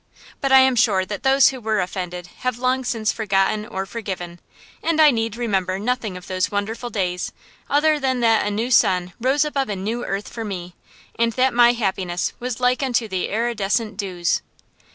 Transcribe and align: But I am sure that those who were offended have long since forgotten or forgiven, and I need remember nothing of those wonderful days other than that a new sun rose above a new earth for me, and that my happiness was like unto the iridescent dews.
But 0.41 0.51
I 0.51 0.61
am 0.61 0.75
sure 0.75 1.05
that 1.05 1.21
those 1.21 1.49
who 1.49 1.61
were 1.61 1.79
offended 1.79 2.25
have 2.37 2.57
long 2.57 2.83
since 2.83 3.11
forgotten 3.11 3.67
or 3.67 3.85
forgiven, 3.85 4.39
and 4.81 4.99
I 4.99 5.11
need 5.11 5.35
remember 5.37 5.77
nothing 5.77 6.17
of 6.17 6.25
those 6.25 6.49
wonderful 6.49 6.89
days 6.89 7.31
other 7.69 7.99
than 7.99 8.19
that 8.21 8.47
a 8.47 8.49
new 8.49 8.71
sun 8.71 9.13
rose 9.21 9.45
above 9.45 9.69
a 9.69 9.75
new 9.75 10.03
earth 10.03 10.27
for 10.27 10.43
me, 10.43 10.73
and 11.19 11.33
that 11.33 11.53
my 11.53 11.73
happiness 11.73 12.33
was 12.39 12.59
like 12.59 12.81
unto 12.81 13.07
the 13.07 13.29
iridescent 13.29 13.95
dews. 13.95 14.41